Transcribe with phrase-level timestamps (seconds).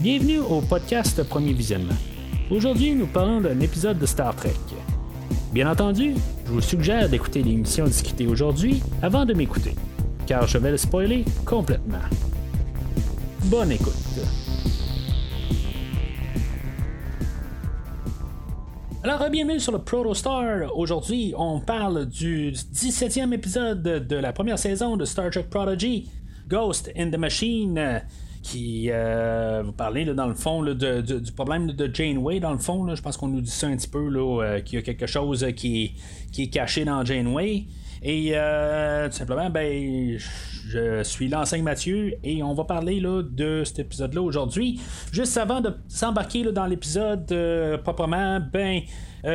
[0.00, 1.96] Bienvenue au podcast Premier Visionnement.
[2.52, 4.54] Aujourd'hui, nous parlons d'un épisode de Star Trek.
[5.52, 6.14] Bien entendu,
[6.46, 9.74] je vous suggère d'écouter l'émission discutée aujourd'hui avant de m'écouter,
[10.24, 11.98] car je vais le spoiler complètement.
[13.46, 13.92] Bonne écoute.
[19.02, 20.78] Alors, bienvenue sur le Protostar.
[20.78, 26.08] Aujourd'hui, on parle du 17e épisode de la première saison de Star Trek Prodigy,
[26.46, 28.02] Ghost in the Machine
[28.50, 33.02] qui euh, vous parlez dans le fond du problème de Janeway dans le fond je
[33.02, 35.94] pense qu'on nous dit ça un petit peu euh, qu'il y a quelque chose qui,
[36.32, 37.64] qui est caché dans Janeway
[38.02, 43.64] et euh, tout simplement ben je suis l'enseigne Mathieu et on va parler là, de
[43.64, 44.80] cet épisode-là aujourd'hui.
[45.12, 47.26] Juste avant de s'embarquer dans l'épisode
[47.82, 48.82] proprement, ben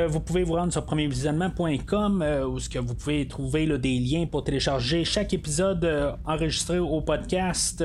[0.08, 4.44] vous pouvez vous rendre sur premiervisionnement.com où ce que vous pouvez trouver des liens pour
[4.44, 7.84] télécharger chaque épisode enregistré au podcast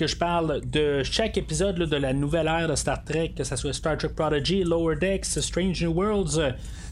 [0.00, 3.54] que je parle de chaque épisode de la nouvelle ère de Star Trek, que ce
[3.54, 6.40] soit Star Trek Prodigy, Lower Decks, Strange New Worlds,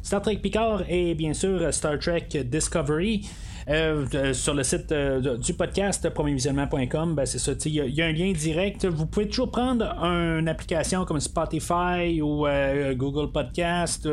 [0.02, 3.27] Star Trek Picard et bien sûr Star Trek Discovery.
[3.69, 8.12] Euh, sur le site euh, du podcast premiervisionnement.com, ben c'est ça, il y, a un
[8.12, 8.86] lien direct.
[8.86, 14.08] Vous pouvez toujours prendre une application comme Spotify ou euh, Google Podcast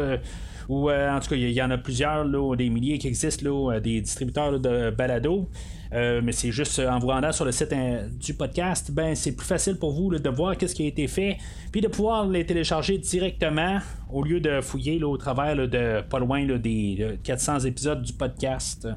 [0.68, 2.26] ou en tout cas, il y, en a plusieurs,
[2.58, 5.48] des milliers qui existent, des distributeurs de balado.
[5.94, 7.74] Euh, mais c'est juste en vous rendant sur le site
[8.20, 11.38] du podcast, ben c'est plus facile pour vous de voir qu'est-ce qui a été fait,
[11.72, 13.80] puis de pouvoir les télécharger directement
[14.12, 18.88] au lieu de fouiller au travers de pas loin des 400 épisodes du podcast.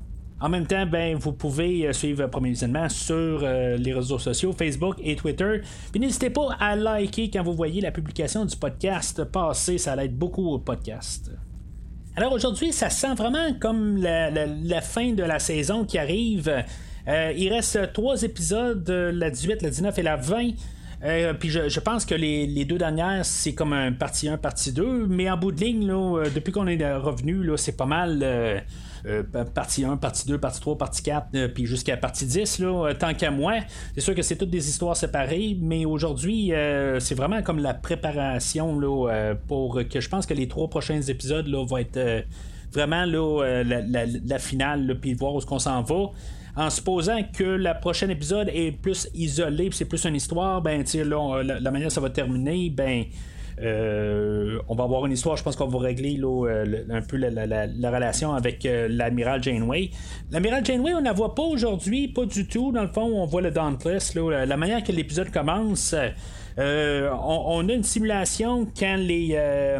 [0.41, 4.53] En même temps, ben, vous pouvez euh, suivre Premier Visionnement sur euh, les réseaux sociaux,
[4.53, 5.62] Facebook et Twitter.
[5.91, 10.17] Puis n'hésitez pas à liker quand vous voyez la publication du podcast passer, ça aide
[10.17, 11.33] beaucoup au podcast.
[12.14, 16.64] Alors aujourd'hui, ça sent vraiment comme la, fin de la saison qui arrive.
[17.08, 20.50] Euh, il reste trois épisodes, la 18, la 19 et la 20.
[21.05, 25.07] Euh, puis je, pense que les, deux dernières, c'est comme un partie 1, partie 2.
[25.07, 28.64] Mais en bout de ligne, là, euh, depuis qu'on est revenu, c'est pas mal
[29.55, 32.95] partie 1, partie 2, partie 3, partie 4, euh, puis jusqu'à partie 10, là, euh,
[32.95, 33.55] tant qu'à moi.
[33.95, 36.53] C'est sûr que c'est toutes des histoires séparées, mais aujourd'hui,
[36.98, 41.47] c'est vraiment comme la préparation là, pour que je pense que les trois prochains épisodes
[41.47, 42.25] là, vont être
[42.73, 46.11] vraiment là, la, finale, puis voir où est-ce qu'on s'en va
[46.58, 51.42] en supposant que le prochain épisode est plus isolé, c'est plus une histoire, ben, là,
[51.42, 53.05] la, la, manière ça va terminer, ben,
[53.63, 57.91] euh, on va avoir une histoire, je pense qu'on va régler euh, un peu la,
[57.91, 59.91] relation avec euh, l'amiral Janeway.
[60.30, 62.73] L'amiral Janeway, on ne la voit pas aujourd'hui, pas du tout.
[62.73, 64.14] Dans le fond, on voit le Dauntless.
[64.14, 65.95] la manière que l'épisode commence.
[66.57, 68.98] on, a une simulation quand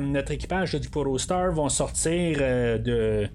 [0.01, 3.29] notre équipage du Protostar vont sortir de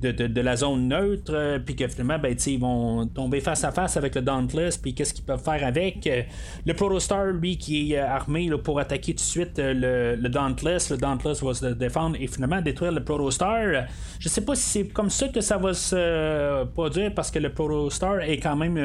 [0.00, 3.96] de, la zone neutre, euh, puis que finalement, ben, ils vont tomber face à face
[3.96, 6.06] avec le Dauntless, puis qu'est-ce qu'ils peuvent faire avec?
[6.06, 6.22] Euh,
[6.66, 10.90] le Protostar, lui, qui est euh, armé pour attaquer tout de suite le, le, Dauntless,
[10.90, 13.86] le Dauntless va se défendre et finalement détruire le Protostar.
[14.18, 17.50] Je sais pas si c'est comme ça que ça va se produire, parce que le
[17.50, 18.78] Protostar est quand même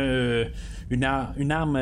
[0.89, 1.79] une, arme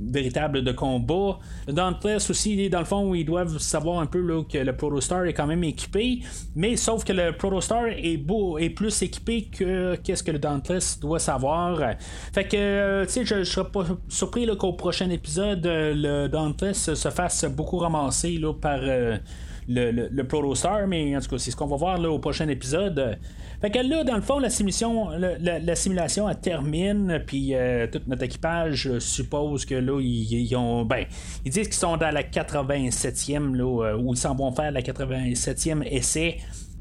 [0.00, 1.38] véritable de combat.
[1.66, 5.32] Le Dauntless aussi, dans le fond, ils doivent savoir un peu que le Protostar est
[5.32, 6.20] quand même équipé,
[6.54, 10.98] mais sauf que le Protostar est beau est plus équipé que qu'est-ce que le Dauntless
[11.00, 11.78] doit savoir.
[12.32, 16.94] Fait que, euh, tu sais, je, serais pas surpris qu'au prochain épisode, euh, le Dauntless
[16.94, 19.16] se fasse beaucoup ramasser là, par euh,
[19.68, 22.48] le, le, Protostar, mais en tout cas, c'est ce qu'on va voir là, au prochain
[22.48, 23.18] épisode.
[23.60, 27.54] Fait que là, dans le fond, la simulation, la, simulation elle termine, puis
[27.90, 30.84] tout notre équipage suppose que là, ils, ont.
[30.84, 31.06] Ben,
[31.44, 35.82] ils disent qu'ils sont dans la 87e, là, où ils s'en vont faire la 87e
[35.84, 36.38] essai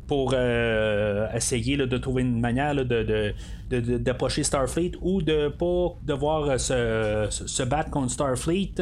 [0.08, 3.34] pour euh, essayer de trouver une manière de,
[3.70, 8.76] d'approcher Starfleet ou de pas devoir se, se battre contre Starfleet.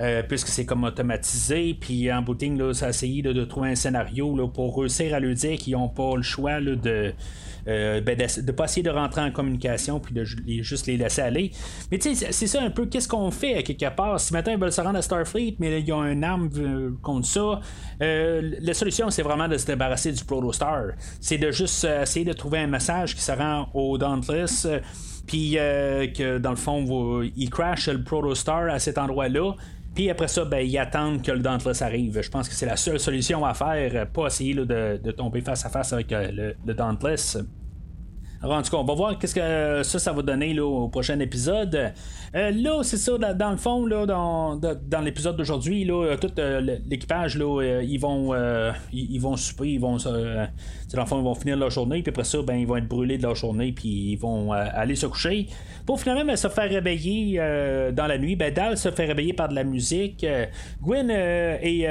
[0.00, 3.74] Euh, puisque c'est comme automatisé, puis en booting, là, ça a essayé de, trouver un
[3.76, 7.14] scénario là, pour réussir à lui dire qu'ils n'ont pas le choix de,
[7.66, 8.16] euh, ben,
[8.56, 11.50] pas essayer de rentrer en communication puis de juste les laisser aller.
[11.90, 14.20] Mais tu sais, c'est ça un peu, qu'est-ce qu'on fait à quelque part?
[14.20, 17.26] Si maintenant ils veulent se rendre à Starfleet, mais ils ont un arme euh, contre
[17.26, 17.60] ça,
[18.02, 20.24] euh, la solution c'est vraiment de se débarrasser du
[21.20, 24.66] C'est de juste essayer de trouver un message qui se rend au Dauntless
[25.26, 29.54] puis que dans le fond, il crash le Protostar à cet endroit-là.
[29.94, 32.20] Puis après ça, ben, ils attendent que le Dauntless arrive.
[32.20, 35.68] Je pense que c'est la seule solution à faire, pas essayer de, tomber face à
[35.68, 37.38] face avec le, le Dauntless.
[38.42, 40.88] Alors, en tout cas, on va voir qu'est-ce que ça, ça va donner là, au
[40.88, 41.92] prochain épisode.
[42.34, 46.78] Euh, là, c'est ça, dans, le fond, là, dans, dans l'épisode d'aujourd'hui, là, tout euh,
[46.86, 48.34] l'équipage, là, euh, ils vont
[48.92, 50.46] ils, vont souper, ils vont dans le
[50.92, 53.34] ils vont finir leur journée, puis après ça, ben, ils vont être brûlés de leur
[53.34, 55.46] journée, puis ils vont aller se coucher.
[55.86, 57.38] Pour finalement ben, se faire réveiller
[57.92, 60.26] dans la nuit, ben, Dal se fait réveiller par de la musique.
[60.82, 61.86] Gwen et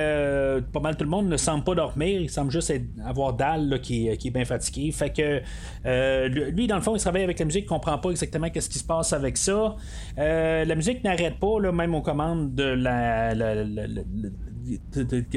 [0.72, 2.74] pas mal tout le monde ne semble pas dormir, il semble juste
[3.06, 4.92] avoir Dal qui, qui, est bien fatigué.
[4.92, 5.42] Fait que
[6.52, 8.80] dans le fond, il se réveille avec la musique, il comprend pas exactement qu'est-ce qui
[8.80, 9.76] se passe avec ça.
[10.18, 13.34] Euh, la musique n'arrête pas, là, même aux commandes de la,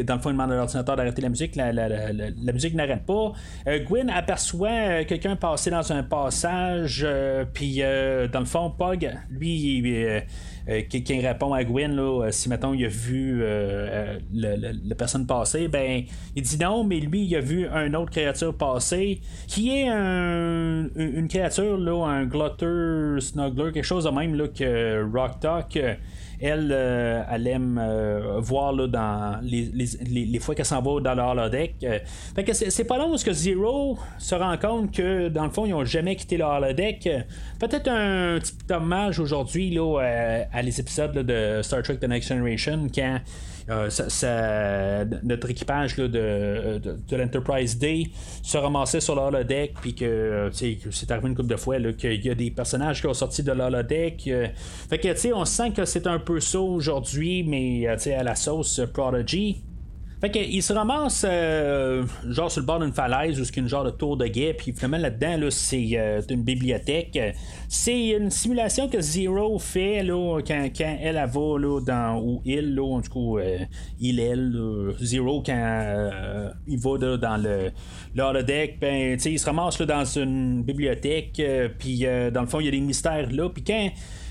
[0.04, 1.56] dans le fond, il demande à l'ordinateur d'arrêter la musique.
[1.56, 3.32] La, musique n'arrête pas.
[3.66, 7.06] Euh, Gwyn aperçoit euh, quelqu'un passer dans un passage,
[7.52, 10.24] puis dans le fond, Pog, lui,
[10.88, 13.42] qui, répond à Gwyn, si maintenant il a vu
[14.32, 18.54] la personne passer, ben il dit non, mais lui, il a vu une autre créature
[18.56, 25.04] passer, qui est une créature, là, un glotter, snuggler, quelque chose de même là, que
[25.12, 25.78] Rock Talk
[26.40, 31.14] elle, euh, elle aime euh, voir là, dans les, les, fois qu'elle s'en va dans
[31.14, 31.74] le holodeck.
[31.82, 31.98] Euh.
[32.34, 35.66] fait que c'est, pas long parce que Zero se rend compte que dans le fond,
[35.66, 37.08] ils ont jamais quitté le holodeck.
[37.58, 42.86] Peut-être un petit hommage aujourd'hui là, à, les épisodes de Star Trek The Next Generation
[42.94, 43.20] quand
[45.22, 46.80] notre équipage de,
[47.10, 48.04] l'Enterprise Day
[48.42, 52.34] se ramassait sur l'holodeck, puis que c'est arrivé une couple de fois qu'il y a
[52.34, 54.22] des personnages qui ont sorti de l'holodeck.
[54.28, 54.46] Euh.
[54.88, 58.34] fait que tu sais, on sent que c'est un peu ça aujourd'hui, mais à la
[58.34, 59.62] sauce Prodigy.
[60.18, 63.84] Fait qu'il se ramasse euh, genre sur le bord d'une falaise ou ce une genre
[63.84, 67.18] de tour de guet, puis finalement là-dedans, là, c'est euh, une bibliothèque.
[67.68, 72.18] C'est une simulation que Zero fait là, quand, quand elle, va là, dans.
[72.22, 73.58] ou il, là, en tout cas, euh,
[74.00, 76.10] il, elle, Zero, quand
[76.66, 77.70] il va là, dans le,
[78.14, 81.42] le holodeck, ben, il se ramasse là, dans une bibliothèque,
[81.78, 83.90] puis dans le fond, il y a des mystères là, puis quand.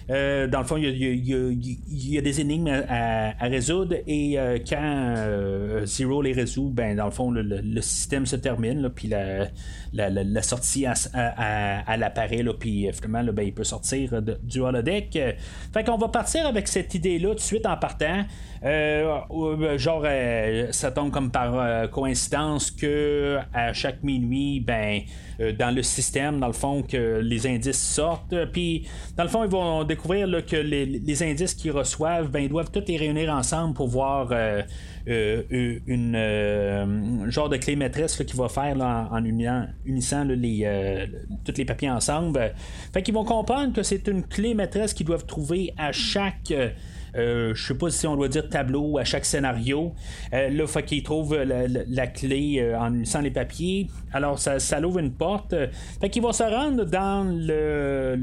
[0.09, 5.85] Euh, dans le fond, il y, a, des énigmes à, résoudre et euh, quand euh,
[5.85, 11.97] Zero les résout, ben, dans le fond, le, système se termine, puis la, sortie à,
[11.97, 15.17] l'appareil, puis finalement, ben, il peut sortir du holodeck.
[15.73, 18.25] Fait qu'on va partir avec cette idée-là tout de suite en partant.
[18.63, 20.05] genre,
[20.71, 25.01] ça tombe comme par coïncidence que à chaque minuit, ben,
[25.57, 28.35] dans le système, dans le fond, que les indices sortent.
[28.51, 28.87] Puis,
[29.17, 32.83] dans le fond, ils vont découvrir que les, indices qu'ils reçoivent, ben, ils doivent tous
[32.87, 34.61] les réunir ensemble pour voir euh,
[35.07, 39.23] euh, une euh, genre de clé maîtresse qui va faire en,
[39.85, 41.07] unissant les,
[41.45, 42.53] tous les papiers ensemble.
[42.93, 46.53] Fait qu'ils vont comprendre que c'est une clé maîtresse qu'ils doivent trouver à chaque
[47.17, 49.93] euh, je sais pas si on doit dire tableau à chaque scénario.
[50.33, 53.87] Euh, là, faut qu'il trouve la, clé euh, en unissant les papiers.
[54.13, 55.55] Alors, ça, ça l'ouvre une porte.
[56.01, 58.15] Fait qu'il va se rendre dans le,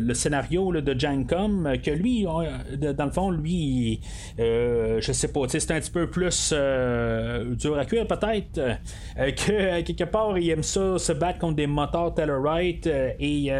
[0.00, 4.00] le, scénario de Jancom, que lui, dans le fond, lui,
[4.38, 8.60] je sais pas, c'est un petit peu plus dur à cuire peut-être,
[9.16, 13.50] que quelque part, il aime ça se battre contre des moteurs Tellarite et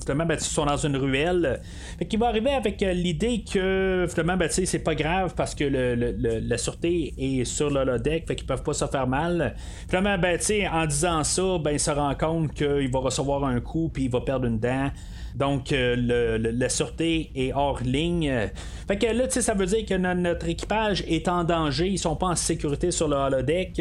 [0.00, 1.60] finalement, ben, ils sont dans une ruelle.
[1.98, 6.58] Fait qu'il va arriver avec l'idée que finalement, ben, c'est pas grave parce que la
[6.58, 9.54] sûreté est sur le deck, fait qu'ils peuvent pas se faire mal.
[9.88, 10.38] Finalement, ben,
[10.72, 14.10] en disant ça, ben, il se rend compte qu'il va recevoir un coup puis il
[14.10, 14.90] va perdre une dent.
[15.34, 18.50] Donc, euh, la sûreté est hors ligne.
[18.88, 21.88] Fait que là, ça veut dire que notre équipage est en danger.
[21.88, 23.80] Ils sont pas en sécurité sur le holodeck.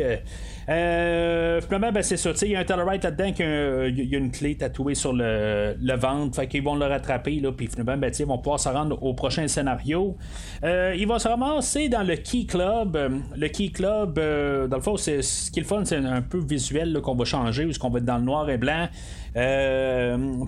[0.69, 2.31] Euh, finalement, ben, c'est ça.
[2.43, 6.35] Il y a un Tellarite là-dedans qui a, une clé tatouée sur le, ventre.
[6.35, 7.39] Fait qu'ils vont le rattraper.
[7.39, 10.15] Là, puis finalement, ben, ils vont pouvoir se rendre au prochain scénario.
[10.63, 12.97] Euh, ils vont se ramasser dans le Key Club.
[13.35, 16.21] Le Key Club, euh, dans le fond, c'est, ce qui est le fun, c'est un
[16.21, 18.87] peu visuel qu'on va changer, où qu'on va être dans le noir et blanc.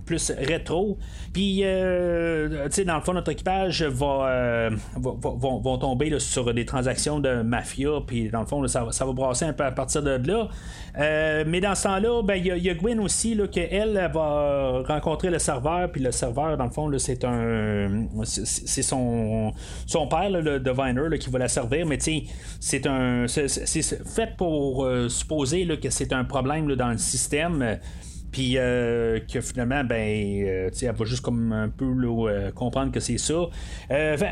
[0.05, 0.92] Plus rétro.
[1.33, 7.19] Puis, euh, tu sais, dans le fond, notre équipage va, vont, tomber sur des transactions
[7.19, 8.01] de mafia.
[8.05, 10.47] Puis, dans le fond, ça, ça, va brasser un peu à partir de là.
[10.99, 15.39] Euh, mais dans ce temps-là, ben, il y, a Gwen aussi, qu'elle va rencontrer le
[15.39, 18.07] serveur, puis le serveur, dans le fond, c'est un.
[18.23, 19.53] C'est son,
[19.85, 22.23] son père, le Diviner, qui va la servir, mais tu sais,
[22.59, 23.25] c'est un.
[23.27, 27.79] C'est fait pour euh, supposer que c'est un problème dans le système.
[28.33, 32.99] Puis euh, que finalement, ben, euh, elle va juste comme un peu euh, comprendre que
[32.99, 33.35] c'est ça.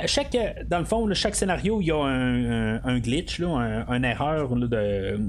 [0.07, 0.35] chaque,
[0.67, 5.19] dans le fond, chaque scénario, il y a un, glitch, là, un, erreur, de,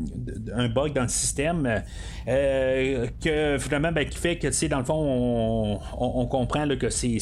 [0.55, 1.83] un bug dans le système
[2.27, 7.19] que finalement, ben, qui fait que dans le fond, on, comprend que c'est,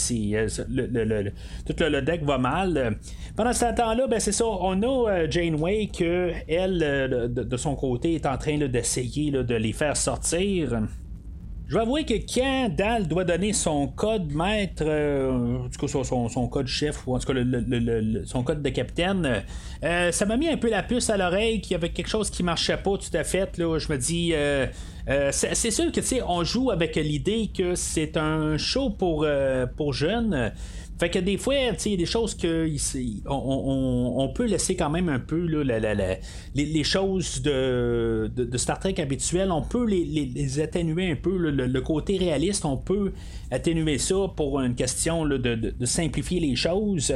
[0.69, 1.31] le,
[1.67, 2.97] tout le, deck va mal.
[3.35, 6.79] Pendant ce temps-là, ben, c'est ça, on a Janeway que elle,
[7.35, 10.79] de, son côté, est en train d'essayer de les faire sortir.
[11.71, 16.49] Je vais avouer que quand Dal doit donner son code maître, en tout cas son,
[16.49, 17.41] code chef, ou en tout cas
[18.25, 19.45] son code de capitaine,
[19.81, 22.43] ça m'a mis un peu la puce à l'oreille qu'il y avait quelque chose qui
[22.43, 23.57] marchait pas tout à fait.
[23.57, 23.79] Là.
[23.79, 24.35] Je me dis,
[25.31, 29.25] c'est sûr que on joue avec l'idée que c'est un show pour,
[29.77, 30.53] pour jeunes.
[31.01, 32.69] Fait que des fois, il y a des choses que
[33.27, 35.47] on, peut laisser quand même un peu
[36.55, 41.39] les, choses de, Star Trek habituelles, on peut les, atténuer un peu.
[41.39, 43.13] le, côté réaliste, on peut
[43.51, 47.15] atténuer ça pour une question de, simplifier les choses.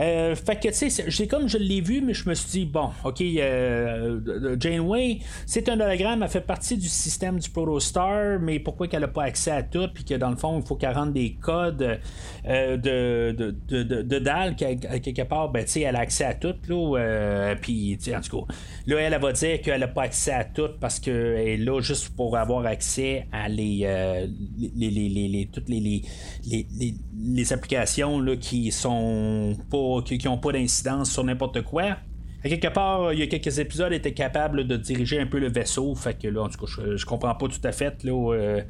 [0.00, 2.90] Euh, fait que tu sais, comme je l'ai vu, mais je me suis dit, bon,
[3.04, 8.88] ok, euh, Janeway, c'est un hologramme, elle fait partie du système du Protostar, mais pourquoi
[8.88, 11.12] qu'elle n'a pas accès à tout, puis que dans le fond, il faut qu'elle rende
[11.12, 12.00] des codes
[12.48, 16.54] euh, de de, de, de, Dal, quelque part, ben, elle a accès à tout.
[16.68, 18.54] Là, euh, puis, en tout cas,
[18.86, 22.10] là, elle, va dire qu'elle n'a pas accès à tout parce qu'elle est là juste
[22.16, 24.26] pour avoir accès à les, euh,
[24.58, 26.02] les, les, les, toutes les,
[26.46, 31.96] les, applications là, qui sont pas qui n'ont pas d'incidence sur n'importe quoi.
[32.42, 35.48] À quelque part, il y a quelques épisodes, était capable de diriger un peu le
[35.48, 35.94] vaisseau.
[35.94, 38.62] Fait que là, en tout cas, je, comprends pas tout à fait là, euh,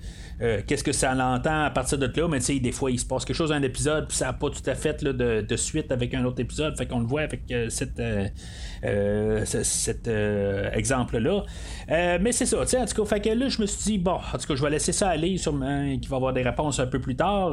[0.42, 2.28] euh, qu'est-ce que ça l'entend à partir de là.
[2.28, 4.26] Mais tu sais, des fois, il se passe quelque chose dans un épisode, puis ça
[4.26, 6.76] n'a pas tout à fait là, de, suite avec un autre épisode.
[6.76, 8.02] Fait qu'on le voit avec euh, cette,
[9.54, 11.44] cet exemple-là.
[11.88, 13.98] mais c'est ça, tu sais, en tout cas, fait que là, je me suis dit,
[13.98, 16.80] bon, en tout cas, je vais laisser ça aller, sûrement qu'il va avoir des réponses
[16.80, 17.52] un peu plus tard.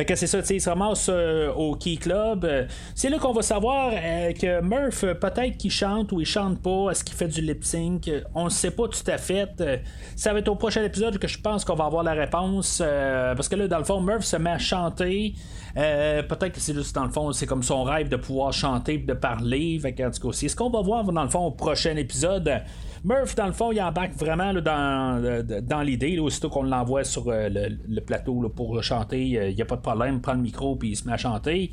[0.00, 2.48] Fait que c'est ça, il se ramasse euh, au Key Club.
[2.94, 6.88] c'est là qu'on va savoir euh, que Murph, peut-être qu'il chante ou il chante pas,
[6.90, 8.10] est-ce qu'il fait du lip sync?
[8.34, 9.50] On ne sait pas tout à fait.
[10.16, 12.80] ça va être au prochain épisode que je pense qu'on va avoir la réponse.
[12.82, 15.34] Euh, parce que là, dans le fond, Murph se met à chanter.
[15.74, 19.12] peut-être que c'est juste dans le fond, c'est comme son rêve de pouvoir chanter de
[19.12, 19.78] parler.
[19.82, 21.96] Fait que, en tout cas, c'est ce qu'on va voir dans le fond au prochain
[21.96, 22.50] épisode.
[23.02, 27.48] Murph, dans le fond, il embarque vraiment dans, dans l'idée, aussitôt qu'on l'envoie sur euh,
[27.48, 30.76] le, plateau pour chanter, euh, il n'y a pas de problème, il prend le micro
[30.76, 31.72] puis il se met à chanter.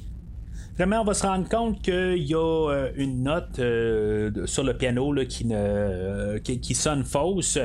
[0.77, 3.55] Vraiment, on va se rendre compte qu'il y a euh, une note
[4.47, 7.57] sur le piano qui, ne, qui, sonne fausse.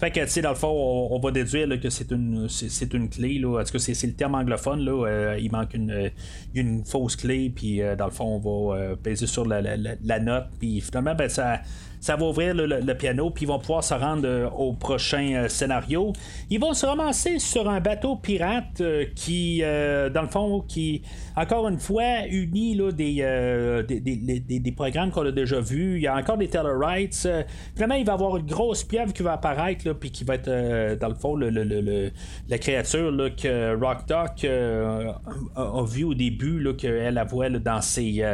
[0.00, 3.08] Fait que, tu sais, dans le fond, on, va déduire que c'est une, c'est, une
[3.08, 3.38] clé.
[3.38, 3.60] Là.
[3.60, 4.80] En tout cas, c'est, le terme anglophone.
[4.80, 5.36] Là.
[5.38, 6.10] il manque une,
[6.54, 7.52] une fausse clé.
[7.54, 10.46] Puis, dans le fond, on va peser sur la, la note.
[10.58, 11.60] Puis, finalement, ben, ça
[12.00, 15.48] ça va ouvrir le, piano, puis ils vont pouvoir se rendre euh, au prochain euh,
[15.48, 16.12] scénario.
[16.50, 21.02] Ils vont se ramasser sur un bateau pirate euh, qui, dans le fond, qui,
[21.36, 25.96] encore une fois, unit là, des, des, des, programmes qu'on a déjà vus.
[25.96, 27.28] Il y a encore des Tellerites.
[27.74, 30.98] finalement, il va y avoir une grosse pieuvre qui va apparaître, puis qui va être,
[30.98, 32.10] dans le fond, le,
[32.48, 38.24] la créature que Rock Doc a, vu au début, qu'elle la voit dans ses,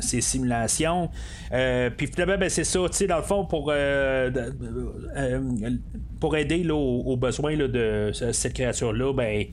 [0.00, 1.10] ses simulations.
[1.50, 4.30] puis finalement, ben, c'est ça dans le fond, pour, euh,
[5.16, 5.40] euh,
[6.20, 9.44] pour aider aux, besoins de cette créature-là, ben,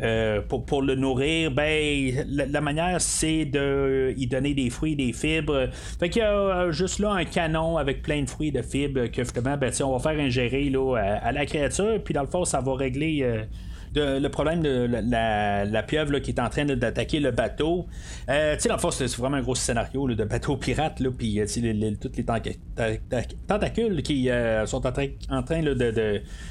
[0.00, 5.68] euh, pour, le nourrir, ben, la, manière, c'est de y donner des fruits, des fibres.
[5.98, 9.24] Fait qu'il y a juste là un canon avec plein de fruits de fibres que
[9.24, 12.60] finalement, ben, on va faire ingérer là, à, la créature, puis dans le fond, ça
[12.60, 13.46] va régler
[13.94, 17.86] le problème de la, la, pieuvre qui est en train d'attaquer le bateau.
[18.28, 21.40] Euh, tu sais, dans le c'est vraiment un gros scénario de bateau pirate, là, puis
[21.40, 25.74] euh, les, toutes les tentacules qui euh, sont en train, de,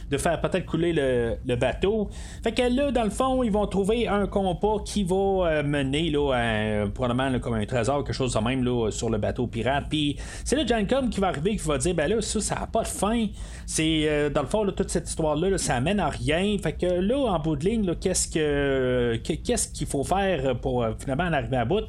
[0.10, 2.10] de, faire peut-être couler le, bateau.
[2.44, 6.88] Fait que là, dans le fond, ils vont trouver un compas qui va mener là,
[6.94, 9.86] probablement comme un trésor, quelque chose de même sur le bateau pirate.
[9.90, 12.68] Puis c'est là Jancom qui va arriver, qui va dire ben là, ça, ça n'a
[12.68, 13.28] pas de fin.
[13.66, 16.58] C'est dans le fond, toute cette histoire-là, ça amène à rien.
[16.62, 20.92] Fait que là, en bout de ligne, qu'est-ce que qu'est-ce qu'il faut faire pour euh,
[20.98, 21.86] finalement en arriver à bout.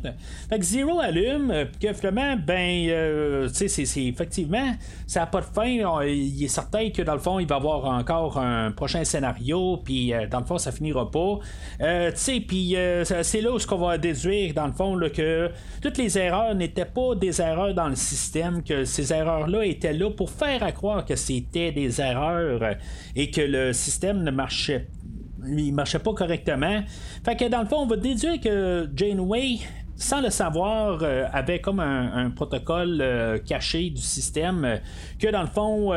[0.48, 4.74] Fait que Zero allume, euh, que finalement, ben, euh, tu sais, c'est effectivement,
[5.06, 5.66] ça n'a pas de fin.
[6.04, 9.78] Il est certain que dans le fond, il va y avoir encore un prochain scénario,
[9.84, 11.38] puis dans le fond, ça finira pas.
[11.78, 12.76] tu sais, puis
[13.22, 16.84] c'est là où ce qu'on va déduire, dans le fond, que toutes les erreurs n'étaient
[16.84, 21.04] pas des erreurs dans le système, que ces erreurs-là étaient là pour faire à croire
[21.04, 22.76] que c'était des erreurs
[23.16, 25.01] et que le système ne marchait pas
[25.46, 26.82] il marchait pas correctement.
[27.24, 29.58] Fait que dans le fond, on va déduire que Janeway
[30.02, 34.76] sans le savoir, euh, avait comme un, protocole euh, caché du système euh,
[35.18, 35.92] que dans le fond,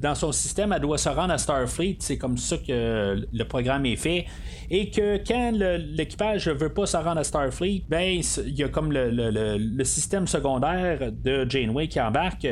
[0.00, 1.96] dans son système, elle doit se rendre à Starfleet.
[1.98, 4.26] C'est comme ça que le programme est fait.
[4.70, 8.68] Et que quand l'équipage ne veut pas se rendre à Starfleet, ben il y a
[8.68, 12.46] comme le, système secondaire de Janeway qui embarque.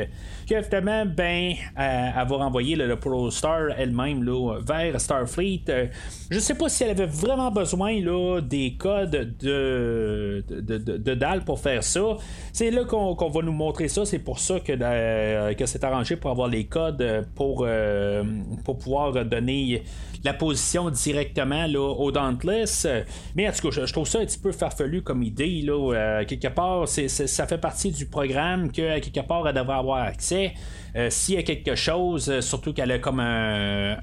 [0.49, 4.29] Que finalement, ben, elle, va renvoyer le, Pro Star elle-même
[4.65, 5.63] vers Starfleet.
[6.29, 11.59] je sais pas si elle avait vraiment besoin là, des codes de de, dalles pour
[11.59, 12.01] faire ça.
[12.51, 14.05] C'est là qu'on, va nous montrer ça.
[14.05, 17.67] C'est pour ça que, que c'est arrangé pour avoir les codes pour,
[18.63, 19.83] pour pouvoir donner
[20.23, 22.87] la position directement là, au Dauntless.
[23.35, 25.61] Mais en tout cas, je, trouve ça un petit peu farfelu comme idée.
[25.61, 30.53] Là, quelque part, ça fait partie du programme que quelque part elle devrait avoir accès.
[30.95, 33.97] Euh, s'il y a quelque chose, euh, surtout qu'elle a comme un,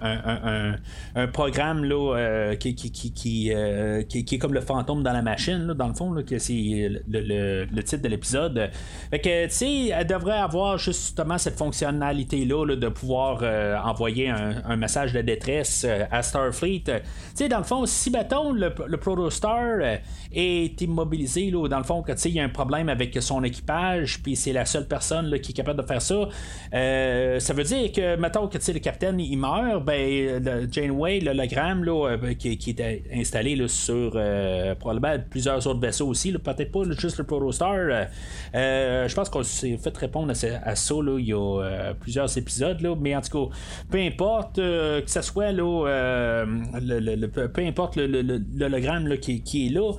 [1.14, 5.68] un, programme là, euh, qui, qui, qui, qui, est comme le fantôme dans la machine,
[5.68, 6.59] dans le fond, que c'est
[7.08, 8.70] le, titre de l'épisode.
[9.10, 13.42] Fait que, tu sais, elle devrait avoir justement cette fonctionnalité-là de pouvoir
[13.84, 16.84] envoyer un, message de détresse à Starfleet.
[16.84, 16.92] Tu
[17.34, 20.00] sais, dans le fond, si, bâton le, le Protostar
[20.32, 24.22] est immobilisé, là, dans le fond, que, il y a un problème avec son équipage,
[24.22, 26.28] puis c'est la seule personne qui est capable de faire ça,
[26.74, 31.84] euh, ça veut dire que, mettons que le capitaine il meurt, ben, le Janeway, l'hologramme
[31.84, 36.82] là, euh, qui, qui était installé sur euh, probablement plusieurs autres vaisseaux aussi, peut-être pas
[36.98, 38.08] juste le Protostar.
[38.52, 42.94] je pense qu'on s'est fait répondre à, ça là, il y a plusieurs épisodes, là,
[42.98, 43.54] mais en tout cas,
[43.90, 46.44] peu importe que ce soit là,
[46.80, 49.92] le, peu importe l'hologramme qui, qui, est là,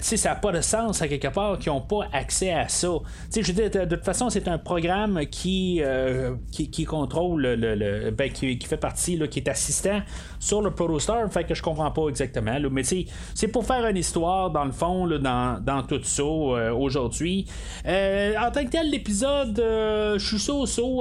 [0.00, 2.88] ça n'a pas de sens à quelque part qu'ils n'ont pas accès à ça.
[3.34, 8.76] je de toute façon, c'est un programme qui euh, qui, contrôle le, ben, qui, fait
[8.76, 10.00] partie, là, qui est assistant
[10.38, 12.56] sur le Protostar, fait que je comprends pas exactement.
[12.70, 16.72] Mais c'est pour faire une histoire, dans le fond, là, dans, dans, tout ça euh,
[16.72, 17.46] aujourd'hui.
[17.86, 20.50] Euh, en tant que tel, l'épisode, je suis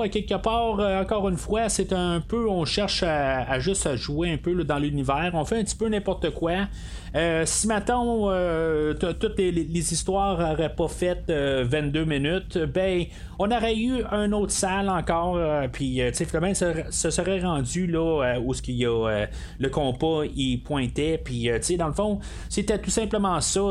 [0.04, 4.32] à quelque part, encore une fois, c'est un peu, on cherche à, juste à jouer
[4.32, 6.68] un peu dans l'univers, on fait un petit peu n'importe quoi.
[7.46, 8.30] si maintenant
[9.00, 13.06] toutes les, histoires n'auraient pas fait 22 minutes, ben
[13.40, 17.88] on aurait eu un autre salle encore, euh, puis euh, tu sais, ça, serait rendu
[17.88, 19.26] là euh, où ce qu'il y a
[19.58, 23.62] le compas il pointait, puis tu sais, dans le fond, c'était tout simplement ça.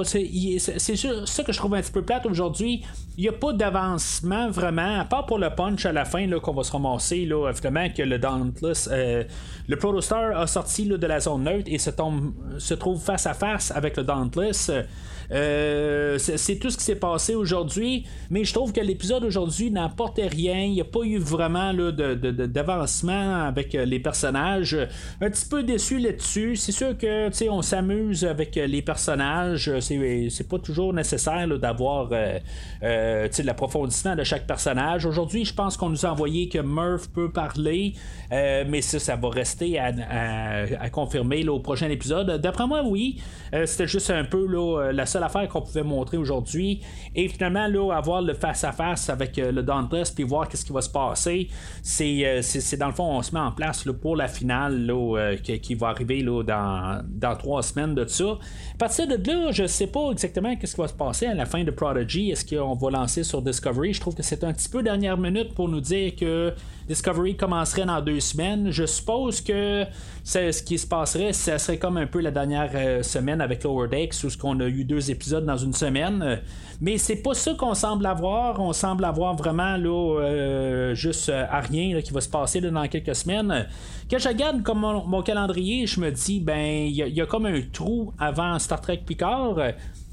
[0.97, 2.83] Ça que je trouve un petit peu plate aujourd'hui.
[3.17, 6.55] Il n'y a pas d'avancement vraiment, à part pour le punch à la fin qu'on
[6.55, 11.45] va se ramasser, là, évidemment, que le Dauntless, le Protostar a sorti de la zone
[11.45, 14.71] neutre et se trouve face à face avec le Dauntless.
[15.31, 20.27] Euh, c'est tout ce qui s'est passé aujourd'hui, mais je trouve que l'épisode aujourd'hui n'apportait
[20.27, 20.65] rien.
[20.65, 24.77] Il n'y a pas eu vraiment d'avancement avec euh, les personnages.
[25.21, 26.57] Un petit peu déçu là-dessus.
[26.57, 29.71] C'est sûr que on s'amuse avec euh, les personnages.
[29.81, 35.07] C'est pas toujours nécessaire d'avoir euh, l'approfondissement de chaque personnage.
[35.07, 37.95] Aujourd'hui, je pense qu'on nous a envoyé que Murph peut parler,
[38.31, 42.41] mais ça, ça va rester à, confirmer au prochain épisode.
[42.41, 43.21] D'après moi, oui.
[43.65, 44.47] C'était juste un peu
[44.93, 46.81] la seule affaire qu'on pouvait montrer aujourd'hui.
[47.15, 50.81] Et finalement, là, avoir le face-à-face avec euh, le Dauntless puis voir qu'est-ce qui va
[50.81, 51.49] se passer,
[52.01, 55.19] euh, c'est, dans le fond, on se met en place là, pour la finale là,
[55.19, 58.39] euh, qui, va arriver là, dans, dans trois semaines de ça.
[58.75, 61.47] À partir de là, je sais pas exactement qu'est-ce qui va se passer à la
[61.47, 62.31] fin de Prodigy?
[62.31, 63.95] Est-ce qu'on va lancer sur Discovery?
[63.95, 66.53] Je trouve que c'est un petit peu dernière minute pour nous dire que
[66.87, 68.71] Discovery commencerait dans deux semaines.
[68.71, 69.87] Je suppose que
[70.25, 73.89] ce qui se passerait, ça serait comme un peu la dernière euh, semaine avec Lower
[73.89, 76.41] Decks où on a eu deux épisodes dans une semaine.
[76.83, 78.61] Mais c'est pas ça qu'on semble avoir.
[78.61, 83.17] On semble avoir vraiment là, euh, juste euh, rien qui va se passer dans quelques
[83.17, 83.67] semaines.
[84.11, 87.61] Quand je regarde comme mon, calendrier, je me dis ben il y, a comme un
[87.73, 89.57] trou avant Star Trek Picard.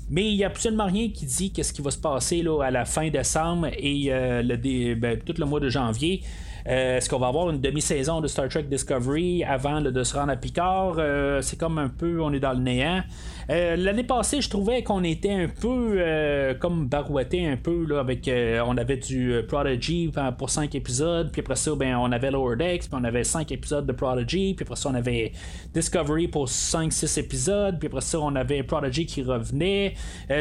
[0.10, 2.72] Mais il n'y a absolument rien qui dit qu'est-ce qui va se passer là, à
[2.72, 6.22] la fin décembre et le, ben, tout le mois de janvier.
[6.68, 10.32] Euh, est-ce qu'on va avoir une demi-saison de Star Trek Discovery avant de se rendre
[10.32, 10.96] à Picard?
[10.98, 13.04] Euh, c'est comme un peu, on est dans le néant.
[13.52, 18.30] Euh, l'année passée, je trouvais qu'on était un peu comme barouetté un peu là, avec
[18.66, 22.82] on avait du Prodigy pour 5 épisodes, puis après ça, ben, on avait Lower Decks,
[22.82, 25.32] puis on avait 5 épisodes de Prodigy, puis après ça, on avait
[25.74, 29.94] Discovery pour 5-6 épisodes, puis après ça, on avait Prodigy qui revenait.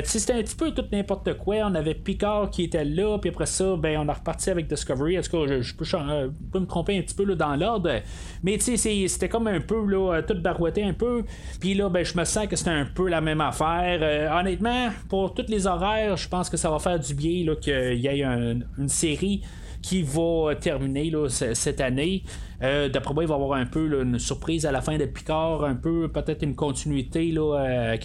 [0.05, 1.57] c'était un petit peu tout n'importe quoi.
[1.65, 5.17] On avait Picard qui était là, puis après ça, ben, on a reparti avec Discovery.
[5.17, 5.85] Est-ce que je, peux,
[6.55, 7.91] me tromper un petit peu là, dans l'ordre?
[8.43, 11.25] Mais tu sais, c'était comme un peu là, tout barouetté un peu.
[11.61, 13.99] Puis là, ben, je me sens que c'était un peu la même affaire.
[14.03, 18.01] Euh, honnêtement, pour tous les horaires, je pense que ça va faire du bien qu'il
[18.01, 19.43] y ait une série
[19.85, 22.23] qui va terminer cette année.
[22.63, 25.05] Euh, d'après moi, il va y avoir un peu une surprise à la fin de
[25.05, 27.97] Picard, un peu peut-être une continuité euh,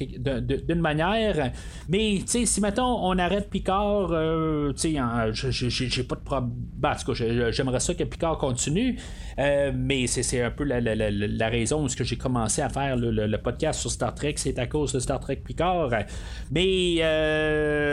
[0.67, 1.51] d'une manière.
[1.87, 6.51] Mais si mettons on arrête Picard, euh, j'ai pas de problème.
[6.77, 6.93] Ben,
[7.51, 8.97] j'aimerais ça que Picard continue.
[9.37, 14.13] mais c'est un peu la, raison où j'ai commencé à faire le, podcast sur Star
[14.13, 15.89] Trek, c'est à cause de Star Trek Picard.
[16.51, 16.95] Mais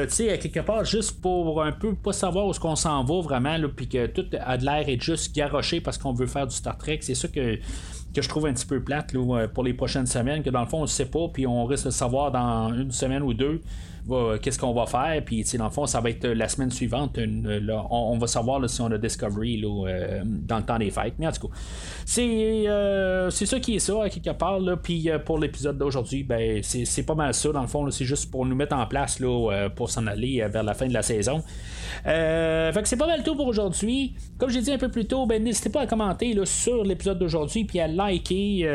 [0.06, 3.20] tu sais, quelque part, juste pour un peu pas savoir où est-ce qu'on s'en va
[3.20, 6.55] vraiment, puis que tout a de l'air est juste garoché parce qu'on veut faire du
[6.56, 6.98] Star Trek.
[7.02, 7.56] C'est ça que,
[8.14, 10.66] que je trouve un petit peu plate là, pour les prochaines semaines, que dans le
[10.66, 13.60] fond, on ne sait pas, puis on risque de savoir dans une semaine ou deux.
[14.40, 15.22] qu'est-ce qu'on va faire.
[15.24, 17.18] Puis, dans le fond, ça va être la semaine suivante.
[17.18, 21.14] on, va savoir si on a Discovery là, dans le temps des fêtes.
[21.18, 21.54] Mais en tout cas,
[22.04, 22.64] c'est,
[23.30, 24.60] c'est ça qui est ça, à quelque part.
[24.82, 27.52] Puis pour l'épisode d'aujourd'hui, ben, c'est, pas mal ça.
[27.52, 30.62] Dans le fond, c'est juste pour nous mettre en place là, pour s'en aller vers
[30.62, 31.42] la fin de la saison.
[32.04, 34.14] Fait que c'est pas mal tout pour aujourd'hui.
[34.38, 37.18] Comme j'ai dit un peu plus tôt, ben, n'hésitez pas à commenter là, sur l'épisode
[37.18, 38.66] d'aujourd'hui, puis à liker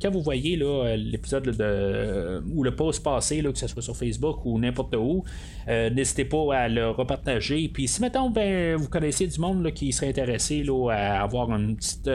[0.00, 3.96] quand vous voyez là, l'épisode de, ou le post passé, là, que ce soit sur
[3.96, 5.24] Facebook ou n'importe où.
[5.68, 7.68] n'hésitez pas à le repartager.
[7.68, 12.08] Puis si mettons, ben, vous connaissez du monde qui serait intéressé à avoir une petite.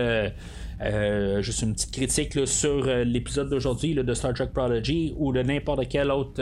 [0.81, 5.33] Euh, euh, juste une petite critique sur euh, l'épisode d'aujourd'hui de Star Trek Prodigy ou
[5.33, 6.41] de n'importe quelle autre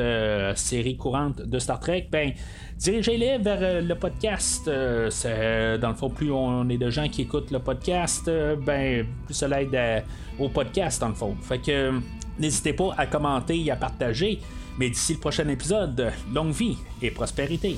[0.55, 2.31] série courante de Star Trek, ben
[2.77, 4.67] dirigez-les vers le podcast.
[4.67, 8.29] dans le fond, plus on est de gens qui écoutent le podcast,
[8.65, 10.03] ben plus ça l'aide
[10.39, 11.35] au podcast dans le fond.
[11.41, 11.91] Fait
[12.39, 14.39] n'hésitez pas à commenter et à partager.
[14.79, 17.77] Mais d'ici le prochain épisode, longue vie et prospérité.